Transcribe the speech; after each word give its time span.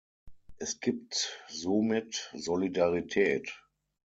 Es 0.57 0.79
gibt 0.79 1.39
somit 1.47 2.31
Solidarität. 2.35 3.53